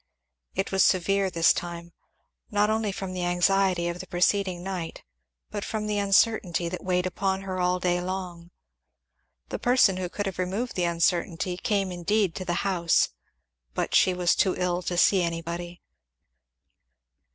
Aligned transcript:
It 0.55 0.71
was 0.71 0.83
severe 0.83 1.29
this 1.29 1.53
time, 1.53 1.93
not 2.49 2.71
only 2.71 2.91
from 2.91 3.13
the 3.13 3.23
anxiety 3.23 3.87
of 3.87 3.99
the 3.99 4.07
preceding 4.07 4.63
night 4.63 5.03
but 5.51 5.63
from 5.63 5.85
the 5.85 5.99
uncertainty 5.99 6.67
that 6.69 6.83
weighed 6.83 7.05
upon 7.05 7.41
her 7.43 7.59
all 7.59 7.79
day 7.79 8.01
long. 8.01 8.49
The 9.49 9.59
person 9.59 9.97
who 9.97 10.09
could 10.09 10.25
have 10.25 10.39
removed 10.39 10.75
the 10.75 10.85
uncertainty 10.85 11.55
came 11.55 11.91
indeed 11.91 12.33
to 12.33 12.45
the 12.45 12.65
house, 12.65 13.09
but 13.75 13.93
she 13.93 14.15
was 14.15 14.33
too 14.33 14.55
ill 14.57 14.81
to 14.81 14.97
see 14.97 15.21
anybody. 15.21 15.83